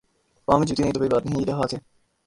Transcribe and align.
پاؤں 0.47 0.59
میں 0.59 0.67
جوتی 0.67 0.83
نہیں 0.83 0.93
تو 0.93 0.99
کوئی 0.99 1.09
بات 1.09 1.25
نہیں 1.25 1.39
یہ 1.39 1.45
جہاد 1.45 1.73
ہے۔ 1.73 1.79